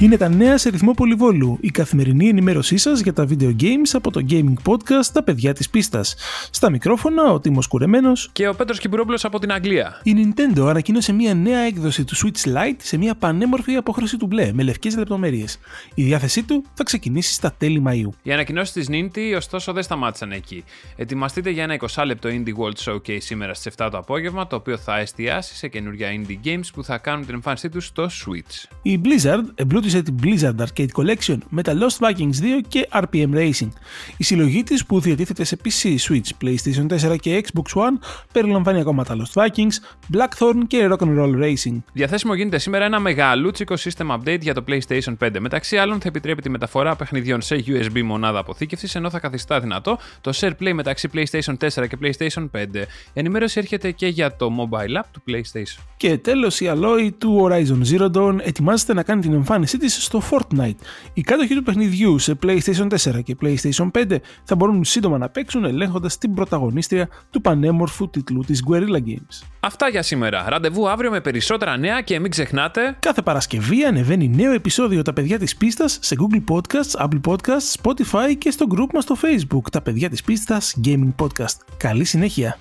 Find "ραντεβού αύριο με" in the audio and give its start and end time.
70.48-71.20